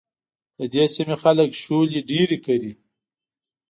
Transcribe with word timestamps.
د 0.57 0.59
دې 0.73 0.85
سيمې 0.95 1.15
خلک 1.23 1.49
شولې 1.63 1.99
ډېرې 2.11 2.37
کري. 2.45 2.71